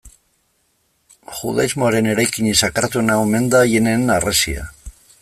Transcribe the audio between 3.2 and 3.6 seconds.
omen